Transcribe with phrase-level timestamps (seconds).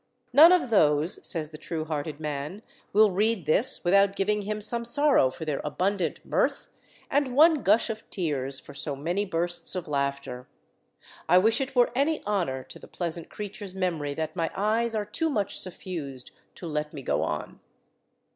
[0.33, 4.83] "None of those," says the true hearted man, "will read this without giving him some
[4.83, 6.69] sorrow for their abundant mirth,
[7.11, 10.47] and one gush of tears for so many bursts of laughter.
[11.29, 15.05] I wish it were any honour to the pleasant creature's memory that my eyes are
[15.05, 17.59] too much suffused to let me go on."